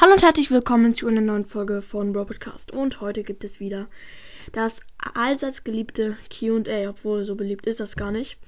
Hallo 0.00 0.14
und 0.14 0.22
herzlich 0.22 0.50
willkommen 0.50 0.94
zu 0.94 1.08
einer 1.08 1.20
neuen 1.20 1.44
Folge 1.44 1.82
von 1.82 2.16
Robotcast. 2.16 2.72
Und 2.72 3.02
heute 3.02 3.22
gibt 3.22 3.44
es 3.44 3.60
wieder 3.60 3.86
das 4.50 4.80
allseits 4.96 5.62
geliebte 5.62 6.16
QA, 6.30 6.88
obwohl 6.88 7.22
so 7.24 7.36
beliebt 7.36 7.66
ist 7.66 7.80
das 7.80 7.96
gar 7.96 8.10
nicht. 8.10 8.38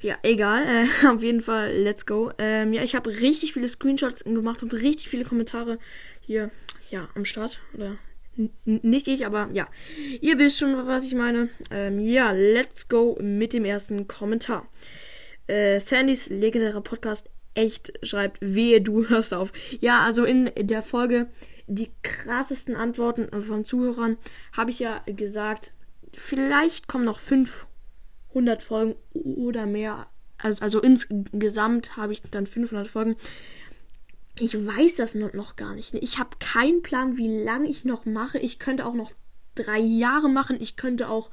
Ja, 0.00 0.16
egal. 0.22 0.62
Äh, 0.64 1.06
auf 1.08 1.24
jeden 1.24 1.40
Fall, 1.40 1.76
let's 1.76 2.06
go. 2.06 2.30
Ähm, 2.38 2.72
ja, 2.72 2.84
ich 2.84 2.94
habe 2.94 3.10
richtig 3.10 3.52
viele 3.52 3.66
Screenshots 3.66 4.22
gemacht 4.22 4.62
und 4.62 4.72
richtig 4.72 5.08
viele 5.08 5.24
Kommentare 5.24 5.80
hier, 6.20 6.52
ja, 6.88 7.08
am 7.16 7.24
Start. 7.24 7.60
Oder 7.74 7.96
nicht 8.64 9.08
ich, 9.08 9.26
aber 9.26 9.48
ja. 9.52 9.66
Ihr 10.20 10.38
wisst 10.38 10.60
schon, 10.60 10.86
was 10.86 11.02
ich 11.02 11.16
meine. 11.16 11.48
Ähm, 11.72 11.98
ja, 11.98 12.30
let's 12.30 12.86
go 12.86 13.18
mit 13.20 13.54
dem 13.54 13.64
ersten 13.64 14.06
Kommentar. 14.06 14.68
Äh, 15.48 15.80
Sandys 15.80 16.28
legendärer 16.28 16.80
Podcast 16.80 17.28
echt 17.54 17.92
schreibt, 18.02 18.38
wehe, 18.40 18.80
du 18.80 19.08
hörst 19.08 19.34
auf. 19.34 19.52
Ja, 19.80 20.02
also 20.02 20.24
in 20.24 20.50
der 20.56 20.82
Folge 20.82 21.28
die 21.70 21.90
krassesten 22.02 22.74
Antworten 22.74 23.28
von 23.42 23.64
Zuhörern 23.64 24.16
habe 24.52 24.72
ich 24.72 24.80
ja 24.80 25.02
gesagt, 25.06 25.72
vielleicht 26.12 26.88
kommen 26.88 27.04
noch 27.04 27.20
500 27.20 28.62
Folgen 28.62 28.96
oder 29.12 29.66
mehr. 29.66 30.08
Also, 30.38 30.62
also 30.62 30.80
insgesamt 30.80 31.96
habe 31.96 32.12
ich 32.12 32.22
dann 32.22 32.46
500 32.46 32.88
Folgen. 32.88 33.16
Ich 34.38 34.54
weiß 34.54 34.96
das 34.96 35.14
noch 35.14 35.54
gar 35.54 35.74
nicht. 35.74 35.94
Ich 35.94 36.18
habe 36.18 36.30
keinen 36.40 36.82
Plan, 36.82 37.16
wie 37.16 37.42
lange 37.42 37.68
ich 37.68 37.84
noch 37.84 38.04
mache. 38.04 38.38
Ich 38.38 38.58
könnte 38.58 38.84
auch 38.84 38.94
noch 38.94 39.12
drei 39.54 39.78
Jahre 39.78 40.28
machen. 40.28 40.56
Ich 40.60 40.76
könnte 40.76 41.08
auch 41.08 41.30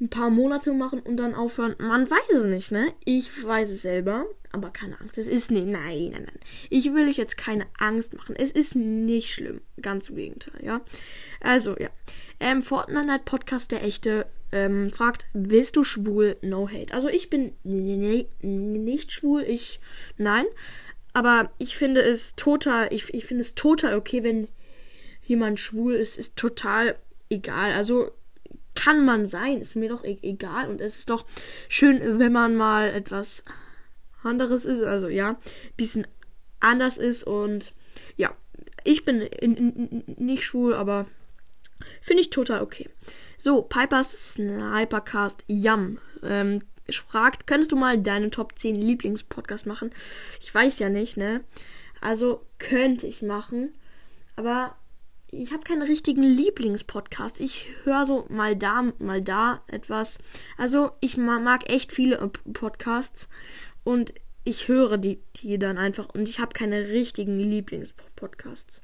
ein 0.00 0.10
paar 0.10 0.30
Monate 0.30 0.72
machen 0.72 1.00
und 1.00 1.16
dann 1.16 1.34
aufhören. 1.34 1.74
Man 1.78 2.08
weiß 2.08 2.36
es 2.36 2.44
nicht, 2.44 2.70
ne? 2.70 2.92
Ich 3.04 3.44
weiß 3.44 3.70
es 3.70 3.82
selber, 3.82 4.26
aber 4.52 4.70
keine 4.70 5.00
Angst. 5.00 5.18
Es 5.18 5.26
ist 5.26 5.50
nicht, 5.50 5.66
nein, 5.66 6.10
nein, 6.12 6.22
nein. 6.24 6.40
Ich 6.70 6.94
will 6.94 7.08
euch 7.08 7.16
jetzt 7.16 7.36
keine 7.36 7.66
Angst 7.78 8.14
machen. 8.14 8.36
Es 8.36 8.52
ist 8.52 8.76
nicht 8.76 9.32
schlimm. 9.32 9.60
Ganz 9.80 10.08
im 10.08 10.16
Gegenteil, 10.16 10.64
ja. 10.64 10.80
Also, 11.40 11.76
ja. 11.78 11.88
Ähm, 12.38 12.62
Fortnite 12.62 13.22
Podcast, 13.24 13.72
der 13.72 13.82
echte, 13.82 14.26
ähm, 14.52 14.88
fragt, 14.90 15.26
bist 15.32 15.74
du 15.76 15.82
schwul? 15.82 16.36
No 16.42 16.68
hate. 16.68 16.94
Also, 16.94 17.08
ich 17.08 17.28
bin 17.28 17.54
nicht 17.64 19.12
schwul. 19.12 19.42
Ich, 19.42 19.80
nein. 20.16 20.46
Aber 21.12 21.50
ich 21.58 21.76
finde 21.76 22.02
es 22.02 22.36
total, 22.36 22.92
ich, 22.92 23.12
ich 23.12 23.24
finde 23.24 23.40
es 23.40 23.56
total 23.56 23.96
okay, 23.96 24.22
wenn 24.22 24.46
jemand 25.24 25.58
schwul 25.58 25.94
ist, 25.94 26.16
ist 26.16 26.36
total 26.36 26.96
egal. 27.28 27.72
Also, 27.72 28.12
kann 28.78 29.04
man 29.04 29.26
sein, 29.26 29.60
ist 29.60 29.74
mir 29.74 29.88
doch 29.88 30.04
e 30.04 30.18
egal. 30.22 30.70
Und 30.70 30.80
es 30.80 30.98
ist 30.98 31.10
doch 31.10 31.26
schön, 31.68 32.20
wenn 32.20 32.32
man 32.32 32.54
mal 32.54 32.88
etwas 32.90 33.42
anderes 34.22 34.64
ist, 34.64 34.82
also 34.84 35.08
ja, 35.08 35.36
bisschen 35.76 36.06
anders 36.60 36.96
ist. 36.96 37.24
Und 37.24 37.74
ja, 38.16 38.32
ich 38.84 39.04
bin 39.04 39.20
in, 39.20 39.56
in, 39.56 40.04
nicht 40.16 40.44
schwul, 40.44 40.74
aber 40.74 41.06
finde 42.00 42.20
ich 42.20 42.30
total 42.30 42.62
okay. 42.62 42.88
So, 43.36 43.62
Pipers 43.62 44.34
Snipercast 44.34 45.42
Yum 45.48 45.98
ähm, 46.22 46.62
fragt, 46.88 47.48
könntest 47.48 47.72
du 47.72 47.76
mal 47.76 48.00
deinen 48.00 48.30
Top 48.30 48.56
10 48.56 48.76
Lieblingspodcast 48.76 49.66
machen? 49.66 49.90
Ich 50.40 50.54
weiß 50.54 50.78
ja 50.78 50.88
nicht, 50.88 51.16
ne? 51.16 51.42
Also 52.00 52.46
könnte 52.60 53.08
ich 53.08 53.22
machen, 53.22 53.74
aber 54.36 54.76
ich 55.30 55.52
habe 55.52 55.62
keinen 55.62 55.82
richtigen 55.82 56.22
Lieblingspodcast. 56.22 57.40
Ich 57.40 57.66
höre 57.84 58.06
so 58.06 58.26
mal 58.28 58.56
da, 58.56 58.92
mal 58.98 59.20
da 59.20 59.62
etwas. 59.66 60.18
Also 60.56 60.92
ich 61.00 61.16
mag 61.16 61.70
echt 61.70 61.92
viele 61.92 62.16
äh, 62.16 62.28
Podcasts 62.52 63.28
und 63.84 64.14
ich 64.44 64.68
höre 64.68 64.96
die, 64.96 65.20
die 65.36 65.58
dann 65.58 65.76
einfach 65.76 66.08
und 66.14 66.28
ich 66.28 66.38
habe 66.38 66.54
keine 66.54 66.88
richtigen 66.88 67.38
Lieblingspodcasts. 67.38 68.82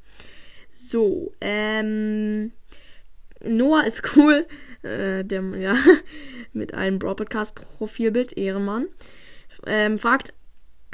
So, 0.70 1.32
ähm, 1.40 2.52
Noah 3.42 3.86
ist 3.86 4.02
cool, 4.16 4.46
äh, 4.82 5.24
der, 5.24 5.42
ja, 5.58 5.76
mit 6.52 6.74
einem 6.74 6.98
Broadcast-Profilbild, 6.98 8.36
Ehrenmann, 8.36 8.88
ähm, 9.66 9.98
fragt, 9.98 10.34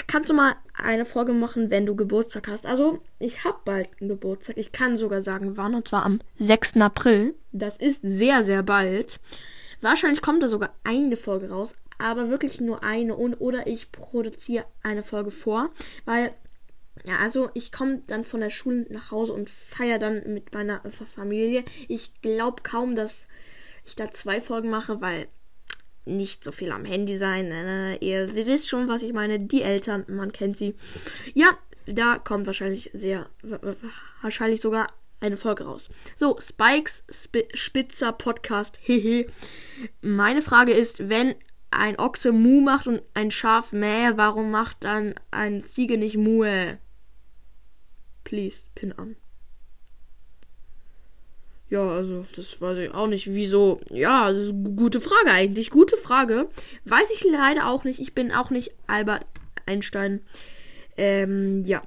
kannst 0.06 0.30
du 0.30 0.34
mal 0.34 0.56
eine 0.74 1.04
Folge 1.04 1.32
machen, 1.32 1.70
wenn 1.70 1.86
du 1.86 1.96
Geburtstag 1.96 2.48
hast. 2.48 2.66
Also, 2.66 3.00
ich 3.18 3.44
habe 3.44 3.58
bald 3.64 3.88
einen 4.00 4.08
Geburtstag. 4.08 4.56
Ich 4.56 4.72
kann 4.72 4.98
sogar 4.98 5.20
sagen, 5.20 5.56
wann. 5.56 5.74
Und 5.74 5.88
zwar 5.88 6.04
am 6.04 6.20
6. 6.38 6.76
April. 6.78 7.34
Das 7.52 7.76
ist 7.76 8.02
sehr, 8.02 8.42
sehr 8.42 8.62
bald. 8.62 9.20
Wahrscheinlich 9.80 10.22
kommt 10.22 10.42
da 10.42 10.48
sogar 10.48 10.74
eine 10.84 11.16
Folge 11.16 11.50
raus. 11.50 11.74
Aber 11.98 12.28
wirklich 12.28 12.60
nur 12.60 12.82
eine. 12.82 13.14
Und, 13.14 13.34
oder 13.34 13.66
ich 13.66 13.92
produziere 13.92 14.64
eine 14.82 15.02
Folge 15.02 15.30
vor. 15.30 15.70
Weil, 16.04 16.32
ja, 17.04 17.18
also 17.18 17.50
ich 17.54 17.72
komme 17.72 18.02
dann 18.06 18.24
von 18.24 18.40
der 18.40 18.50
Schule 18.50 18.86
nach 18.90 19.10
Hause 19.10 19.32
und 19.32 19.50
feiere 19.50 19.98
dann 19.98 20.22
mit 20.32 20.54
meiner 20.54 20.80
Familie. 20.90 21.64
Ich 21.88 22.20
glaube 22.22 22.62
kaum, 22.62 22.94
dass 22.94 23.28
ich 23.84 23.96
da 23.96 24.10
zwei 24.12 24.40
Folgen 24.40 24.70
mache, 24.70 25.00
weil 25.00 25.28
nicht 26.04 26.44
so 26.44 26.52
viel 26.52 26.72
am 26.72 26.84
Handy 26.84 27.16
sein. 27.16 27.46
Äh, 27.50 27.96
ihr 27.96 28.34
wisst 28.34 28.68
schon, 28.68 28.88
was 28.88 29.02
ich 29.02 29.12
meine. 29.12 29.38
Die 29.38 29.62
Eltern, 29.62 30.04
man 30.08 30.32
kennt 30.32 30.56
sie. 30.56 30.74
Ja, 31.34 31.56
da 31.86 32.18
kommt 32.18 32.46
wahrscheinlich 32.46 32.90
sehr, 32.92 33.28
wahrscheinlich 34.22 34.60
sogar 34.60 34.86
eine 35.20 35.36
Folge 35.36 35.64
raus. 35.64 35.88
So, 36.16 36.38
Spikes 36.40 37.04
Sp 37.12 37.48
Spitzer 37.54 38.12
Podcast. 38.12 38.78
Hehe. 38.82 39.26
Meine 40.00 40.42
Frage 40.42 40.72
ist, 40.72 41.08
wenn 41.08 41.34
ein 41.70 41.98
Ochse 41.98 42.32
Mu 42.32 42.60
macht 42.60 42.86
und 42.86 43.02
ein 43.14 43.30
Schaf 43.30 43.72
Mäh, 43.72 44.12
warum 44.16 44.50
macht 44.50 44.84
dann 44.84 45.14
ein 45.30 45.62
Ziege 45.62 45.98
nicht 45.98 46.16
Mue? 46.16 46.78
Please, 48.24 48.68
pin 48.74 48.92
an. 48.92 49.16
Ja, 51.70 51.88
also, 51.88 52.26
das 52.34 52.60
weiß 52.60 52.78
ich 52.78 52.92
auch 52.92 53.06
nicht. 53.06 53.32
Wieso? 53.32 53.80
Ja, 53.90 54.28
das 54.30 54.46
ist 54.46 54.52
eine 54.52 54.70
gute 54.70 55.00
Frage 55.00 55.30
eigentlich. 55.30 55.70
Gute 55.70 55.96
Frage. 55.96 56.48
Weiß 56.84 57.10
ich 57.14 57.24
leider 57.24 57.68
auch 57.68 57.84
nicht. 57.84 58.00
Ich 58.00 58.12
bin 58.12 58.32
auch 58.32 58.50
nicht 58.50 58.72
Albert 58.88 59.24
Einstein. 59.66 60.20
Ähm, 60.96 61.62
ja. 61.64 61.80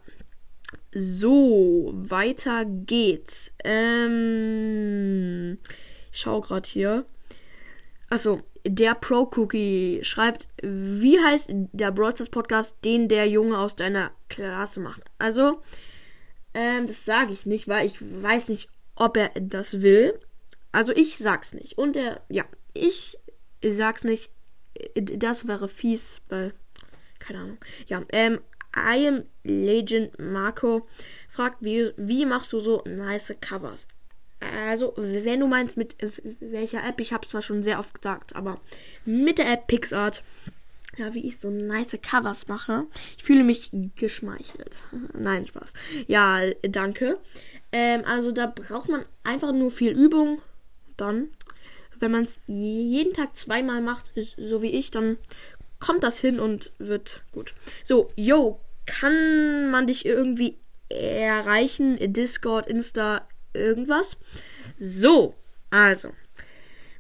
So, 0.96 1.92
weiter 1.94 2.66
geht's. 2.66 3.52
Ähm, 3.64 5.58
ich 6.12 6.20
schau 6.20 6.40
gerade 6.40 6.70
hier. 6.70 7.06
Achso, 8.10 8.42
der 8.66 8.96
Pro-Cookie 8.96 10.00
schreibt, 10.04 10.48
wie 10.62 11.20
heißt 11.20 11.50
der 11.52 11.92
Broadcast 11.92 12.32
Podcast, 12.32 12.78
den 12.86 13.10
der 13.10 13.28
Junge 13.28 13.58
aus 13.58 13.76
deiner 13.76 14.12
Klasse 14.30 14.80
macht? 14.80 15.04
Also, 15.18 15.62
ähm, 16.54 16.88
das 16.88 17.04
sage 17.04 17.34
ich 17.34 17.46
nicht, 17.46 17.68
weil 17.68 17.86
ich 17.86 17.98
weiß 18.00 18.48
nicht, 18.50 18.70
ob 18.96 19.18
er 19.18 19.32
das 19.40 19.82
will. 19.82 20.20
Also 20.72 20.94
ich 20.94 21.18
sag's 21.18 21.54
nicht. 21.54 21.78
Und 21.78 21.96
er, 21.96 22.22
ja, 22.30 22.46
ich 22.74 23.18
sag's 23.64 24.04
nicht. 24.04 24.32
Das 24.96 25.48
wäre 25.48 25.68
fies, 25.68 26.22
weil, 26.30 26.54
keine 27.20 27.40
Ahnung. 27.40 27.58
Ja, 27.88 28.02
ähm, 28.12 28.40
I 28.76 29.08
am 29.08 29.24
Legend 29.44 30.18
Marco 30.20 30.88
fragt, 31.30 31.58
wie, 31.62 31.92
wie 31.96 32.26
machst 32.26 32.52
du 32.54 32.60
so 32.60 32.82
nice 32.86 33.34
Covers? 33.40 33.88
Also, 34.40 34.94
wenn 34.98 35.40
du 35.40 35.48
meinst, 35.48 35.78
mit 35.78 35.96
welcher 36.40 36.84
App, 36.86 37.00
ich 37.00 37.14
habe 37.14 37.28
zwar 37.28 37.42
schon 37.42 37.64
sehr 37.64 37.80
oft 37.80 37.94
gesagt, 37.94 38.36
aber 38.36 38.60
mit 39.06 39.38
der 39.38 39.52
App 39.52 39.68
PixArt, 39.68 40.24
ja, 40.98 41.14
wie 41.14 41.26
ich 41.26 41.40
so 41.40 41.50
nice 41.50 41.98
Covers 42.02 42.48
mache, 42.48 42.86
ich 43.18 43.24
fühle 43.24 43.44
mich 43.44 43.70
geschmeichelt. 43.96 44.76
Nein, 45.18 45.46
Spaß. 45.46 45.74
Ja, 46.08 46.42
danke. 46.64 47.20
Ähm, 47.74 48.04
also 48.06 48.32
da 48.32 48.46
braucht 48.46 48.88
man 48.88 49.04
einfach 49.24 49.52
nur 49.52 49.72
viel 49.72 49.92
Übung. 49.92 50.42
Dann, 50.96 51.30
wenn 52.00 52.12
man 52.12 52.24
es 52.24 52.40
jeden 52.46 53.14
Tag 53.14 53.36
zweimal 53.36 53.82
macht, 53.82 54.12
so 54.38 54.62
wie 54.62 54.70
ich, 54.70 54.92
dann 54.92 55.18
kommt 55.80 56.04
das 56.04 56.20
hin 56.20 56.40
und 56.40 56.72
wird 56.78 57.24
gut. 57.34 57.54
So, 57.84 58.10
yo, 58.16 58.62
kann 58.86 59.72
man 59.72 59.88
dich 59.88 60.06
irgendwie 60.06 60.58
erreichen? 60.90 61.98
Discord, 62.14 62.68
Insta, 62.68 63.28
irgendwas? 63.54 64.18
So, 64.78 65.34
also, 65.72 66.10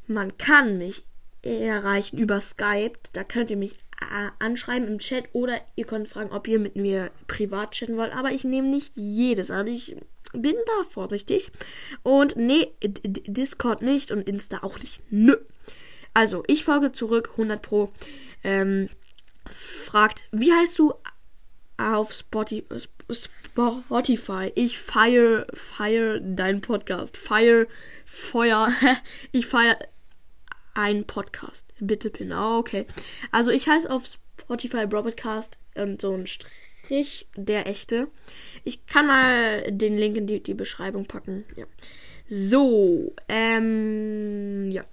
man 0.07 0.37
kann 0.37 0.79
mich 0.79 1.03
erreichen 1.43 2.17
über 2.17 2.39
Skype. 2.41 2.93
Da 3.13 3.23
könnt 3.23 3.51
ihr 3.51 3.57
mich 3.57 3.77
äh, 4.01 4.29
anschreiben 4.39 4.87
im 4.87 4.99
Chat 4.99 5.25
oder 5.33 5.61
ihr 5.75 5.85
könnt 5.85 6.07
fragen, 6.07 6.31
ob 6.31 6.47
ihr 6.47 6.59
mit 6.59 6.75
mir 6.75 7.11
privat 7.27 7.71
chatten 7.71 7.97
wollt. 7.97 8.13
Aber 8.13 8.31
ich 8.31 8.43
nehme 8.43 8.69
nicht 8.69 8.93
jedes. 8.95 9.51
Also 9.51 9.71
ich 9.71 9.95
bin 10.33 10.55
da 10.65 10.83
vorsichtig. 10.89 11.51
Und 12.03 12.35
nee, 12.35 12.73
Discord 12.81 13.81
nicht 13.81 14.11
und 14.11 14.27
Insta 14.27 14.63
auch 14.63 14.79
nicht. 14.79 15.01
Nö. 15.09 15.37
Also, 16.13 16.43
ich 16.47 16.63
folge 16.63 16.91
zurück, 16.91 17.29
100 17.31 17.61
Pro. 17.61 17.91
Ähm, 18.43 18.89
fragt, 19.49 20.25
wie 20.31 20.51
heißt 20.51 20.77
du 20.77 20.93
auf 21.77 22.13
Spotify? 22.13 22.91
Ich 24.55 24.79
feier, 24.79 25.45
feier 25.53 26.19
deinen 26.19 26.61
Podcast. 26.61 27.17
Feier, 27.17 27.65
Feuer. 28.05 28.71
ich 29.31 29.47
feier 29.47 29.77
einen 30.73 31.05
Podcast. 31.05 31.65
Bitte 31.79 32.09
pin. 32.09 32.31
Oh, 32.31 32.57
okay. 32.57 32.85
Also 33.31 33.51
ich 33.51 33.67
heiße 33.67 33.89
auf 33.89 34.03
Spotify 34.39 34.85
Broadcast 34.87 35.57
und 35.75 36.01
so 36.01 36.13
ein 36.13 36.27
Strich 36.27 36.72
Ulrich, 36.83 37.27
der 37.35 37.67
echte. 37.67 38.07
Ich 38.63 38.85
kann 38.85 39.07
mal 39.07 39.71
den 39.71 39.97
Link 39.97 40.17
in 40.17 40.27
die, 40.27 40.41
die 40.41 40.53
Beschreibung 40.53 41.05
packen. 41.05 41.45
Ja. 41.55 41.65
So, 42.25 43.13
ähm, 43.27 44.69
ja. 44.71 44.83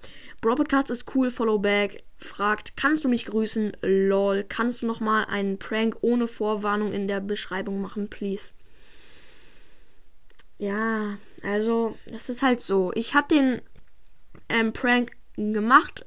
Bro 0.41 0.55
Podcast 0.55 0.89
ist 0.89 1.15
cool, 1.15 1.31
follow 1.31 1.59
back. 1.59 2.03
Fragt, 2.17 2.77
kannst 2.77 3.03
du 3.03 3.09
mich 3.09 3.25
grüßen? 3.25 3.75
Lol. 3.81 4.45
Kannst 4.47 4.81
du 4.81 4.85
noch 4.85 4.99
mal 4.99 5.25
einen 5.25 5.57
Prank 5.57 5.97
ohne 6.01 6.27
Vorwarnung 6.27 6.93
in 6.93 7.07
der 7.07 7.19
Beschreibung 7.19 7.81
machen, 7.81 8.09
please? 8.09 8.53
Ja, 10.57 11.17
also, 11.41 11.97
das 12.05 12.29
ist 12.29 12.41
halt 12.41 12.61
so. 12.61 12.91
Ich 12.93 13.15
habe 13.15 13.27
den 13.27 13.61
ähm, 14.49 14.73
Prank 14.73 15.11
gemacht 15.35 16.05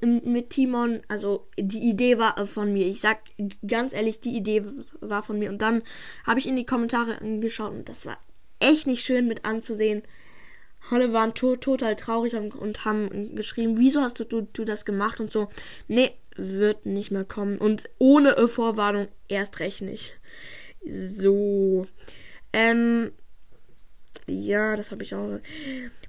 mit 0.00 0.50
Timon. 0.50 1.00
Also, 1.08 1.48
die 1.58 1.88
Idee 1.88 2.18
war 2.18 2.46
von 2.46 2.72
mir. 2.72 2.86
Ich 2.86 3.00
sag 3.00 3.20
ganz 3.66 3.92
ehrlich, 3.92 4.20
die 4.20 4.36
Idee 4.36 4.64
war 5.00 5.22
von 5.22 5.38
mir. 5.38 5.50
Und 5.50 5.62
dann 5.62 5.82
habe 6.24 6.40
ich 6.40 6.48
in 6.48 6.56
die 6.56 6.66
Kommentare 6.66 7.18
geschaut 7.40 7.72
und 7.72 7.88
das 7.88 8.06
war 8.06 8.18
echt 8.60 8.86
nicht 8.86 9.04
schön 9.04 9.26
mit 9.26 9.44
anzusehen. 9.44 10.02
Alle 10.90 11.12
waren 11.12 11.34
to 11.34 11.56
total 11.56 11.96
traurig 11.96 12.34
und 12.34 12.84
haben 12.84 13.34
geschrieben, 13.36 13.78
wieso 13.78 14.00
hast 14.00 14.18
du, 14.18 14.24
du, 14.24 14.42
du 14.42 14.64
das 14.64 14.84
gemacht 14.84 15.20
und 15.20 15.30
so. 15.30 15.48
Nee, 15.86 16.10
wird 16.36 16.86
nicht 16.86 17.10
mehr 17.10 17.24
kommen. 17.24 17.58
Und 17.58 17.88
ohne 17.98 18.48
Vorwarnung 18.48 19.08
erst 19.28 19.60
recht 19.60 19.82
nicht. 19.82 20.18
So. 20.84 21.86
Ähm, 22.52 23.12
ja, 24.26 24.76
das 24.76 24.90
habe 24.90 25.02
ich 25.02 25.14
auch. 25.14 25.38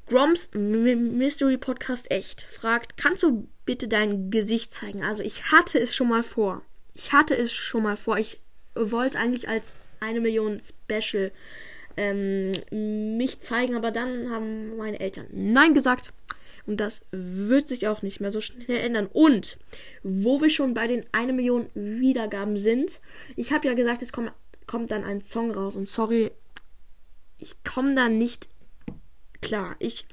Groms 0.08 0.52
Mystery 0.54 1.58
Podcast 1.58 2.12
echt 2.12 2.44
fragt, 2.44 2.98
kannst 2.98 3.24
du 3.24 3.48
bitte 3.66 3.88
dein 3.88 4.32
Gesicht 4.32 4.74
zeigen? 4.74 5.04
Also 5.04 5.24
ich 5.24 5.52
hatte 5.52 5.80
es 5.80 5.96
schon 5.96 6.10
mal 6.10 6.24
vor. 6.24 6.62
Ich 6.94 7.14
hatte 7.14 7.36
es 7.36 7.52
schon 7.52 7.84
mal 7.84 7.96
vor. 7.96 8.18
Ich 8.18 8.40
wollte 8.76 9.18
eigentlich 9.18 9.48
als 9.48 9.74
eine 10.00 10.20
Million 10.20 10.60
Special 10.60 11.32
ähm, 11.96 12.52
mich 13.18 13.40
zeigen, 13.42 13.76
aber 13.76 13.92
dann 13.92 14.30
haben 14.30 14.76
meine 14.78 15.00
Eltern 15.00 15.28
Nein 15.32 15.74
gesagt. 15.74 16.12
Und 16.66 16.78
das 16.78 17.06
wird 17.12 17.68
sich 17.68 17.88
auch 17.88 18.02
nicht 18.02 18.22
mehr 18.22 18.32
so 18.32 18.40
schnell 18.40 18.78
ändern. 18.78 19.08
Und 19.12 19.58
wo 20.02 20.42
wir 20.42 20.50
schon 20.50 20.74
bei 20.74 20.88
den 20.88 21.06
eine 21.12 21.34
Million 21.34 21.68
Wiedergaben 21.74 22.58
sind, 22.58 23.02
ich 23.36 23.52
habe 23.52 23.68
ja 23.68 23.74
gesagt, 23.74 24.02
es 24.02 24.14
kommt, 24.14 24.32
kommt 24.66 24.92
dann 24.92 25.04
ein 25.04 25.22
Song 25.22 25.52
raus. 25.52 25.76
Und 25.76 25.88
sorry, 25.88 26.32
ich 27.44 27.64
komme 27.64 27.94
da 27.94 28.10
nicht 28.10 28.48
klar. 29.42 29.76
Ich 29.80 30.06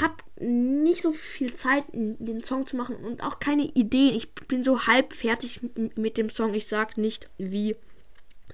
habe 0.00 0.14
nicht 0.44 1.02
so 1.02 1.12
viel 1.12 1.52
Zeit, 1.52 1.84
den 1.92 2.42
Song 2.42 2.66
zu 2.66 2.76
machen 2.76 2.96
und 2.96 3.22
auch 3.22 3.40
keine 3.40 3.64
Ideen. 3.64 4.14
Ich 4.14 4.32
bin 4.32 4.62
so 4.62 4.86
halb 4.86 5.12
fertig 5.12 5.60
mit 5.96 6.16
dem 6.16 6.30
Song. 6.30 6.54
Ich 6.54 6.68
sag 6.68 6.96
nicht, 6.96 7.28
wie 7.36 7.76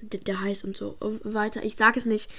der 0.01 0.41
heißt 0.41 0.65
und 0.65 0.75
so 0.75 0.97
weiter. 0.99 1.63
Ich 1.63 1.75
sag 1.75 1.95
es 1.95 2.05
nicht. 2.05 2.33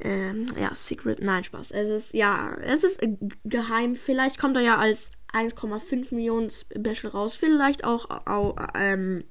Ähm, 0.00 0.46
ja, 0.60 0.74
Secret, 0.74 1.20
nein, 1.20 1.44
Spaß. 1.44 1.70
Es 1.70 1.88
ist, 1.88 2.14
ja, 2.14 2.54
es 2.56 2.82
ist 2.84 3.00
geheim. 3.44 3.94
Vielleicht 3.94 4.38
kommt 4.38 4.56
er 4.56 4.62
ja 4.62 4.76
als 4.76 5.10
1,5 5.32 6.14
Millionen 6.14 6.50
Special 6.50 7.12
raus. 7.12 7.36
Vielleicht 7.36 7.84
auch, 7.84 8.10
auch 8.26 8.56
ähm, 8.74 9.24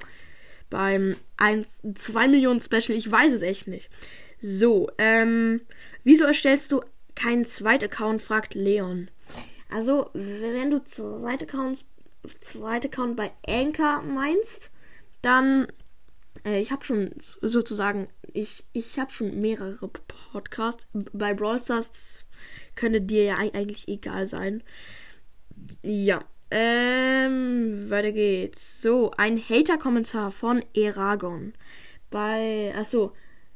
beim 0.69 1.15
1, 1.37 1.83
2 1.93 2.27
Millionen 2.29 2.61
Special. 2.61 2.97
Ich 2.97 3.11
weiß 3.11 3.33
es 3.33 3.41
echt 3.41 3.67
nicht. 3.67 3.89
So, 4.45 4.89
ähm, 4.97 5.61
wieso 6.03 6.25
erstellst 6.25 6.73
du 6.73 6.81
keinen 7.15 7.45
Zweit-Account, 7.45 8.21
fragt 8.21 8.55
Leon. 8.55 9.09
Also, 9.71 10.09
wenn 10.13 10.69
du 10.69 10.83
Zweit-Account 10.83 11.85
bei 13.15 13.31
Anchor 13.47 14.01
meinst, 14.01 14.69
dann, 15.21 15.67
äh, 16.45 16.59
ich 16.59 16.73
habe 16.73 16.83
schon 16.83 17.11
sozusagen, 17.17 18.09
ich, 18.33 18.65
ich 18.73 18.99
habe 18.99 19.11
schon 19.11 19.39
mehrere 19.39 19.89
Podcasts. 20.33 20.89
Bei 21.13 21.33
Brawl 21.33 21.61
Stars, 21.61 22.25
könnte 22.75 22.99
dir 22.99 23.23
ja 23.23 23.35
eigentlich 23.37 23.87
egal 23.87 24.25
sein. 24.25 24.61
Ja, 25.83 26.25
ähm, 26.51 27.89
weiter 27.89 28.11
geht's. 28.11 28.81
So, 28.81 29.11
ein 29.11 29.37
Hater-Kommentar 29.37 30.31
von 30.31 30.65
Eragon. 30.73 31.53
Bei, 32.09 32.73
achso, 32.75 33.13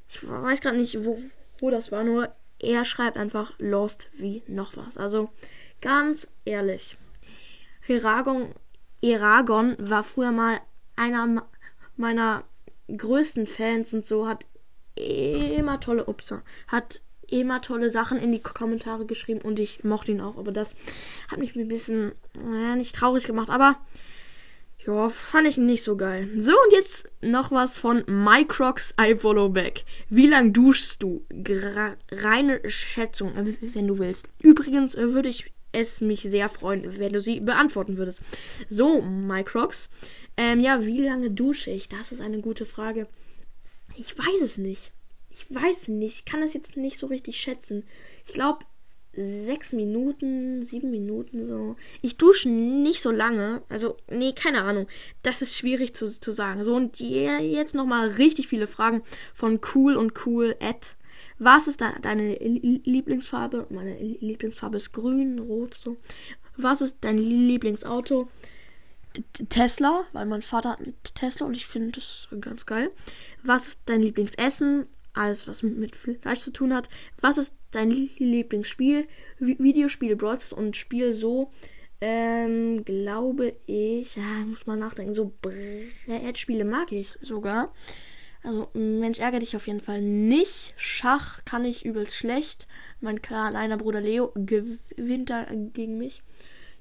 ich 0.09 0.27
weiß 0.27 0.61
gerade 0.61 0.77
nicht, 0.77 1.03
wo, 1.03 1.17
wo 1.59 1.69
das 1.69 1.91
war, 1.91 2.03
nur 2.03 2.31
er 2.59 2.85
schreibt 2.85 3.17
einfach 3.17 3.53
Lost 3.59 4.09
wie 4.13 4.43
noch 4.47 4.77
was. 4.77 4.97
Also 4.97 5.29
ganz 5.81 6.27
ehrlich. 6.45 6.97
Heragon, 7.81 8.53
Eragon 9.01 9.75
war 9.79 10.03
früher 10.03 10.31
mal 10.31 10.59
einer 10.95 11.47
meiner 11.95 12.43
größten 12.95 13.47
Fans 13.47 13.93
und 13.93 14.05
so, 14.05 14.27
hat 14.27 14.45
immer 14.95 15.79
tolle 15.79 16.05
Upsa, 16.05 16.41
hat 16.67 17.01
immer 17.29 17.61
tolle 17.61 17.89
Sachen 17.89 18.17
in 18.19 18.31
die 18.31 18.41
Kommentare 18.41 19.05
geschrieben 19.05 19.41
und 19.41 19.59
ich 19.59 19.83
mochte 19.83 20.11
ihn 20.11 20.21
auch, 20.21 20.37
aber 20.37 20.51
das 20.51 20.75
hat 21.29 21.39
mich 21.39 21.55
ein 21.55 21.67
bisschen, 21.67 22.13
naja, 22.41 22.75
nicht 22.75 22.95
traurig 22.95 23.27
gemacht, 23.27 23.49
aber 23.49 23.77
ja, 24.87 25.09
fand 25.09 25.47
ich 25.47 25.57
nicht 25.57 25.83
so 25.83 25.97
geil. 25.97 26.29
So, 26.37 26.53
und 26.53 26.71
jetzt 26.71 27.09
noch 27.21 27.51
was 27.51 27.75
von 27.75 28.05
Mycrox 28.07 28.95
I 28.99 29.15
Follow 29.15 29.49
Back. 29.49 29.83
Wie 30.09 30.27
lang 30.27 30.53
duschst 30.53 31.03
du? 31.03 31.25
Gra 31.29 31.97
reine 32.09 32.61
Schätzung, 32.69 33.35
äh, 33.35 33.53
wenn 33.73 33.87
du 33.87 33.99
willst. 33.99 34.29
Übrigens 34.41 34.95
äh, 34.95 35.13
würde 35.13 35.27
ich 35.27 35.51
es 35.73 35.99
mich 35.99 36.21
sehr 36.21 36.47
freuen, 36.47 36.99
wenn 36.99 37.11
du 37.11 37.19
sie 37.19 37.41
beantworten 37.41 37.97
würdest. 37.97 38.21
So, 38.69 39.01
Mycrox. 39.01 39.89
Ähm, 40.37 40.61
ja, 40.61 40.85
wie 40.85 41.01
lange 41.01 41.31
dusche 41.31 41.69
ich? 41.69 41.89
Das 41.89 42.13
ist 42.13 42.21
eine 42.21 42.39
gute 42.39 42.65
Frage. 42.65 43.07
Ich 43.97 44.17
weiß 44.17 44.41
es 44.41 44.57
nicht. 44.57 44.93
Ich 45.29 45.53
weiß 45.53 45.89
nicht. 45.89 46.19
Ich 46.19 46.25
kann 46.25 46.39
das 46.39 46.53
jetzt 46.53 46.77
nicht 46.77 46.97
so 46.97 47.07
richtig 47.07 47.35
schätzen. 47.35 47.83
Ich 48.25 48.33
glaube, 48.33 48.59
sechs 49.17 49.73
Minuten, 49.73 50.63
sieben 50.63 50.91
Minuten 50.91 51.45
so. 51.45 51.75
Ich 52.01 52.17
dusche 52.17 52.49
nicht 52.49 53.01
so 53.01 53.11
lange. 53.11 53.63
Also, 53.67 53.97
nee, 54.09 54.33
keine 54.33 54.61
Ahnung. 54.61 54.87
Das 55.23 55.41
ist 55.41 55.55
schwierig 55.55 55.95
zu, 55.95 56.07
zu 56.07 56.31
sagen. 56.31 56.63
So, 56.63 56.75
und 56.75 56.99
jetzt 56.99 57.73
nochmal 57.75 58.09
richtig 58.09 58.47
viele 58.47 58.67
Fragen 58.67 59.01
von 59.33 59.59
Cool 59.73 59.95
und 59.95 60.13
Cool 60.25 60.55
Ed. 60.59 60.95
Was 61.39 61.67
ist 61.67 61.81
deine 61.81 62.35
Lieblingsfarbe? 62.35 63.65
Meine 63.69 63.97
Lieblingsfarbe 63.99 64.77
ist 64.77 64.93
grün, 64.93 65.39
rot, 65.39 65.73
so. 65.73 65.97
Was 66.55 66.81
ist 66.81 66.97
dein 67.01 67.17
Lieblingsauto? 67.17 68.27
Tesla, 69.49 70.03
weil 70.13 70.27
mein 70.27 70.43
Vater 70.43 70.71
hat 70.71 70.79
einen 70.79 70.93
Tesla 71.15 71.47
und 71.47 71.55
ich 71.55 71.65
finde 71.65 71.93
das 71.93 72.27
ganz 72.39 72.67
geil. 72.67 72.91
Was 73.43 73.67
ist 73.69 73.81
dein 73.85 74.01
Lieblingsessen? 74.01 74.87
Alles, 75.17 75.47
was 75.47 75.63
mit 75.63 75.95
Fleisch 75.95 76.39
zu 76.39 76.51
tun 76.51 76.73
hat. 76.73 76.89
Was 77.19 77.37
ist 77.37 77.55
dein 77.71 77.91
Lieblingsspiel? 77.91 79.07
Videospiel, 79.39 80.15
Brawlers 80.15 80.53
und 80.53 80.75
Spiel 80.75 81.13
so, 81.13 81.51
ähm, 81.99 82.85
glaube 82.85 83.53
ich, 83.65 84.15
ja, 84.15 84.45
muss 84.45 84.67
mal 84.67 84.77
nachdenken, 84.77 85.13
so 85.13 85.33
Brettspiele 85.41 86.63
mag 86.63 86.91
ich 86.91 87.17
sogar. 87.21 87.73
Also, 88.43 88.69
Mensch, 88.73 89.19
ärgere 89.19 89.39
dich 89.39 89.55
auf 89.55 89.67
jeden 89.67 89.79
Fall 89.79 90.01
nicht. 90.01 90.73
Schach 90.77 91.43
kann 91.43 91.65
ich 91.65 91.85
übelst 91.85 92.15
schlecht. 92.15 92.67
Mein 93.01 93.21
kleiner 93.21 93.77
Bruder 93.77 93.99
Leo 93.99 94.31
gewinnt 94.35 95.29
da 95.29 95.47
gegen 95.73 95.97
mich. 95.97 96.21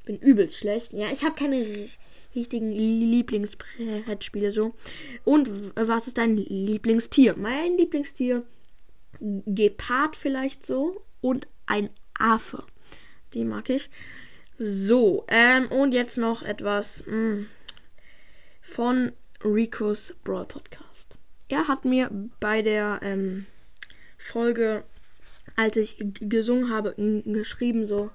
Ich 0.01 0.05
bin 0.05 0.19
übelst 0.19 0.59
schlecht. 0.59 0.93
Ja, 0.93 1.11
ich 1.11 1.25
habe 1.25 1.35
keine 1.35 1.65
richtigen 2.37 2.71
Lieblingsbrettspiele 2.71 4.53
so. 4.53 4.75
Und 5.25 5.51
was 5.75 6.07
ist 6.07 6.19
dein 6.19 6.37
Lieblingstier? 6.37 7.35
Mein 7.37 7.77
Lieblingstier 7.77 8.45
Gepard 9.21 10.17
vielleicht 10.17 10.65
so 10.65 11.03
und 11.21 11.47
ein 11.67 11.89
Affe. 12.19 12.65
Die 13.35 13.45
mag 13.45 13.69
ich. 13.71 13.91
So, 14.59 15.25
ähm, 15.29 15.67
und 15.69 15.93
jetzt 15.93 16.17
noch 16.17 16.43
etwas 16.43 17.05
mh, 17.07 17.13
hm, 17.13 17.47
von 18.61 19.13
Ricos 19.45 20.15
Brawl 20.25 20.47
Podcast. 20.47 21.17
Er 21.49 21.69
hat 21.69 21.85
mir 21.85 22.11
bei 22.41 22.63
der 22.63 23.01
ähm, 23.03 23.47
Folge, 24.17 24.85
als 25.57 25.77
ich 25.77 25.97
gesungen 26.21 26.71
habe, 26.71 26.95
geschrieben 27.27 27.87
so, 27.87 28.11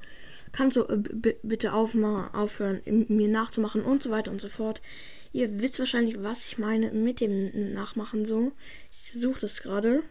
kannst 0.52 0.78
du 0.78 0.82
äh, 0.84 1.36
bitte 1.44 1.74
aufhören, 1.74 2.82
mir 2.86 3.28
nachzumachen 3.28 3.82
und 3.82 4.04
so 4.04 4.12
weiter 4.12 4.32
und 4.32 4.42
so 4.42 4.50
fort. 4.50 4.82
Ihr 5.34 5.62
wisst 5.62 5.80
wahrscheinlich, 5.80 6.22
was 6.22 6.46
ich 6.46 6.58
meine 6.58 6.92
mit 6.92 7.22
dem 7.22 7.74
Nachmachen 7.74 8.26
so. 8.26 8.52
Ich 8.92 9.14
suche 9.14 9.42
das 9.42 9.62
gerade. 9.62 10.04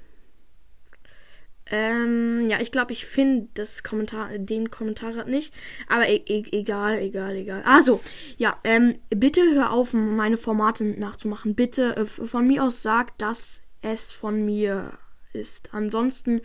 Ähm, 1.66 2.48
ja, 2.48 2.60
ich 2.60 2.72
glaube, 2.72 2.92
ich 2.92 3.06
finde 3.06 3.48
das 3.54 3.84
Kommentar, 3.84 4.36
den 4.38 4.70
Kommentar 4.70 5.24
nicht. 5.26 5.54
Aber 5.88 6.08
e 6.08 6.16
e 6.16 6.44
egal, 6.50 6.98
egal, 6.98 7.36
egal. 7.36 7.62
Also, 7.64 8.00
ja, 8.38 8.58
ähm, 8.64 8.98
bitte 9.10 9.42
hör 9.54 9.72
auf, 9.72 9.92
meine 9.92 10.36
Formate 10.36 10.84
nachzumachen. 10.84 11.54
Bitte 11.54 11.96
äh, 11.96 12.04
von 12.06 12.46
mir 12.46 12.64
aus 12.64 12.82
sag, 12.82 13.16
dass 13.18 13.62
es 13.82 14.10
von 14.10 14.44
mir 14.44 14.98
ist. 15.32 15.72
Ansonsten 15.72 16.40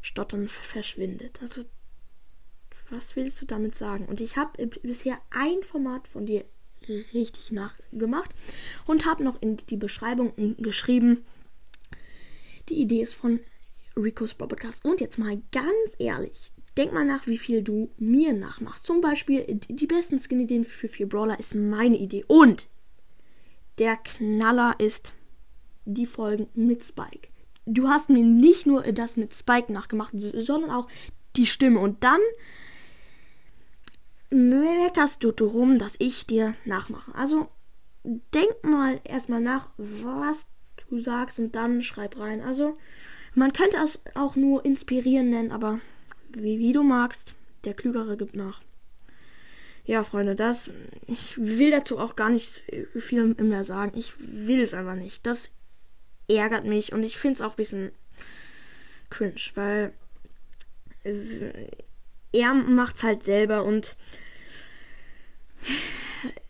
stottern 0.00 0.48
verschwindet. 0.48 1.40
Also 1.42 1.64
was 2.92 3.16
willst 3.16 3.40
du 3.40 3.46
damit 3.46 3.74
sagen? 3.74 4.04
Und 4.04 4.20
ich 4.20 4.36
habe 4.36 4.66
bisher 4.66 5.18
ein 5.30 5.62
Format 5.62 6.06
von 6.06 6.26
dir 6.26 6.44
richtig 7.14 7.52
nachgemacht 7.52 8.30
und 8.86 9.06
habe 9.06 9.24
noch 9.24 9.40
in 9.40 9.56
die 9.56 9.76
Beschreibung 9.76 10.32
geschrieben, 10.58 11.24
die 12.68 12.74
Idee 12.74 13.02
ist 13.02 13.14
von 13.14 13.40
Rico's 13.96 14.34
Podcast. 14.34 14.84
Und 14.84 15.00
jetzt 15.00 15.18
mal 15.18 15.40
ganz 15.52 15.96
ehrlich, 15.98 16.52
denk 16.76 16.92
mal 16.92 17.04
nach, 17.04 17.26
wie 17.26 17.38
viel 17.38 17.62
du 17.62 17.90
mir 17.98 18.32
nachmachst. 18.32 18.84
Zum 18.84 19.00
Beispiel, 19.00 19.44
die 19.68 19.86
besten 19.86 20.18
Skin-Ideen 20.18 20.64
für 20.64 20.88
vier 20.88 21.08
Brawler 21.08 21.38
ist 21.38 21.54
meine 21.54 21.96
Idee. 21.96 22.24
Und 22.28 22.68
der 23.78 23.96
Knaller 23.96 24.74
ist 24.78 25.14
die 25.84 26.06
Folgen 26.06 26.48
mit 26.54 26.84
Spike. 26.84 27.28
Du 27.64 27.88
hast 27.88 28.08
mir 28.08 28.24
nicht 28.24 28.66
nur 28.66 28.82
das 28.92 29.16
mit 29.16 29.34
Spike 29.34 29.72
nachgemacht, 29.72 30.12
sondern 30.14 30.70
auch 30.70 30.88
die 31.36 31.46
Stimme. 31.46 31.80
Und 31.80 32.02
dann 32.04 32.20
meckerst 34.32 35.22
du 35.22 35.30
darum, 35.30 35.78
dass 35.78 35.94
ich 35.98 36.26
dir 36.26 36.54
nachmache. 36.64 37.14
Also 37.14 37.48
denk 38.04 38.64
mal 38.64 39.00
erstmal 39.04 39.40
nach, 39.40 39.68
was 39.76 40.48
du 40.88 40.98
sagst 40.98 41.38
und 41.38 41.54
dann 41.54 41.82
schreib 41.82 42.18
rein. 42.18 42.40
Also 42.40 42.76
man 43.34 43.52
könnte 43.52 43.78
es 43.78 44.02
auch 44.14 44.36
nur 44.36 44.64
inspirieren 44.64 45.30
nennen, 45.30 45.52
aber 45.52 45.80
wie, 46.30 46.58
wie 46.58 46.72
du 46.72 46.82
magst, 46.82 47.34
der 47.64 47.74
Klügere 47.74 48.16
gibt 48.16 48.34
nach. 48.34 48.60
Ja, 49.84 50.04
Freunde, 50.04 50.34
das. 50.34 50.70
Ich 51.06 51.36
will 51.38 51.70
dazu 51.70 51.98
auch 51.98 52.14
gar 52.14 52.30
nicht 52.30 52.62
viel 52.96 53.34
mehr 53.34 53.64
sagen. 53.64 53.92
Ich 53.96 54.12
will 54.18 54.60
es 54.60 54.74
einfach 54.74 54.94
nicht. 54.94 55.26
Das 55.26 55.50
ärgert 56.28 56.64
mich 56.64 56.92
und 56.92 57.02
ich 57.02 57.18
finde 57.18 57.36
es 57.36 57.42
auch 57.42 57.50
ein 57.50 57.56
bisschen 57.56 57.92
cringe, 59.10 59.34
weil 59.54 59.92
er 62.32 62.54
macht 62.54 62.96
es 62.96 63.02
halt 63.02 63.22
selber 63.22 63.64
und 63.64 63.96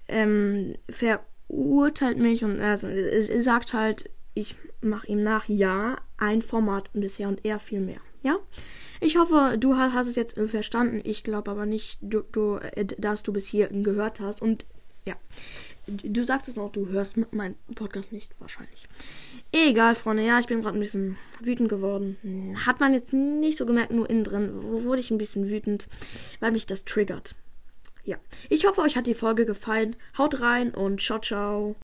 ähm, 0.08 0.74
verurteilt 0.88 2.18
mich 2.18 2.44
und 2.44 2.60
also 2.60 2.86
er 2.86 3.42
sagt 3.42 3.72
halt, 3.72 4.10
ich 4.34 4.56
mache 4.80 5.06
ihm 5.08 5.20
nach, 5.20 5.48
ja, 5.48 5.96
ein 6.16 6.42
Format 6.42 6.90
bisher 6.92 7.28
und 7.28 7.44
er 7.44 7.58
viel 7.58 7.80
mehr. 7.80 8.00
Ja? 8.22 8.38
Ich 9.00 9.16
hoffe, 9.16 9.56
du 9.58 9.76
hast, 9.76 10.06
es 10.06 10.16
jetzt 10.16 10.38
verstanden. 10.38 11.00
Ich 11.04 11.24
glaube 11.24 11.50
aber 11.50 11.66
nicht, 11.66 11.98
du, 12.00 12.22
du, 12.32 12.56
äh, 12.56 12.84
dass 12.84 13.22
du 13.22 13.32
bis 13.32 13.46
hier 13.46 13.68
gehört 13.68 14.20
hast. 14.20 14.42
Und 14.42 14.64
ja, 15.04 15.16
du 15.86 16.24
sagst 16.24 16.48
es 16.48 16.56
noch, 16.56 16.70
du 16.70 16.88
hörst 16.88 17.16
meinen 17.32 17.56
Podcast 17.74 18.12
nicht, 18.12 18.32
wahrscheinlich. 18.38 18.88
Egal, 19.52 19.94
Freunde. 19.94 20.24
Ja, 20.24 20.38
ich 20.38 20.46
bin 20.46 20.62
gerade 20.62 20.78
ein 20.78 20.80
bisschen 20.80 21.18
wütend 21.40 21.68
geworden. 21.68 22.16
Hat 22.64 22.80
man 22.80 22.94
jetzt 22.94 23.12
nicht 23.12 23.58
so 23.58 23.66
gemerkt, 23.66 23.92
nur 23.92 24.08
innen 24.08 24.24
drin 24.24 24.50
wurde 24.62 25.00
ich 25.00 25.10
ein 25.10 25.18
bisschen 25.18 25.50
wütend, 25.50 25.88
weil 26.40 26.52
mich 26.52 26.66
das 26.66 26.84
triggert. 26.84 27.34
Ja, 28.04 28.16
ich 28.48 28.66
hoffe, 28.66 28.80
euch 28.80 28.96
hat 28.96 29.06
die 29.06 29.14
Folge 29.14 29.44
gefallen. 29.44 29.94
Haut 30.16 30.40
rein 30.40 30.74
und 30.74 31.00
ciao, 31.00 31.20
ciao. 31.20 31.76